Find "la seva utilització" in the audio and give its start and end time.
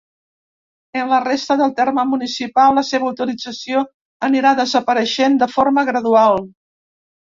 2.79-3.87